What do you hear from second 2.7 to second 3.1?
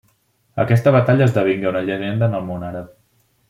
àrab.